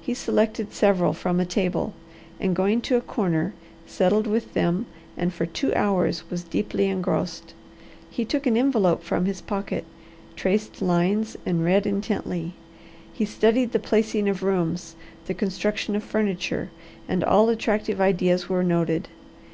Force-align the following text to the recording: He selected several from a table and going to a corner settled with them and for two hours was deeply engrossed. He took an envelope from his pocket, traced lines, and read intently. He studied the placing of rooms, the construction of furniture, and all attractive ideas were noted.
He 0.00 0.14
selected 0.14 0.72
several 0.72 1.12
from 1.12 1.38
a 1.38 1.44
table 1.44 1.92
and 2.40 2.56
going 2.56 2.80
to 2.80 2.96
a 2.96 3.02
corner 3.02 3.52
settled 3.86 4.26
with 4.26 4.54
them 4.54 4.86
and 5.14 5.30
for 5.30 5.44
two 5.44 5.74
hours 5.74 6.22
was 6.30 6.42
deeply 6.42 6.86
engrossed. 6.86 7.52
He 8.10 8.24
took 8.24 8.46
an 8.46 8.56
envelope 8.56 9.02
from 9.02 9.26
his 9.26 9.42
pocket, 9.42 9.84
traced 10.36 10.80
lines, 10.80 11.36
and 11.44 11.62
read 11.66 11.86
intently. 11.86 12.54
He 13.12 13.26
studied 13.26 13.72
the 13.72 13.78
placing 13.78 14.26
of 14.26 14.42
rooms, 14.42 14.96
the 15.26 15.34
construction 15.34 15.94
of 15.94 16.02
furniture, 16.02 16.70
and 17.06 17.22
all 17.22 17.50
attractive 17.50 18.00
ideas 18.00 18.48
were 18.48 18.64
noted. 18.64 19.08